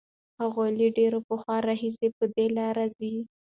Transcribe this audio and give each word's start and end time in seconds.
هغوی 0.41 0.69
له 0.79 0.87
ډېر 0.97 1.13
پخوا 1.27 1.57
راهیسې 1.67 2.07
په 2.17 2.25
دې 2.35 2.45
لاره 2.57 2.85
ځي. 2.97 3.13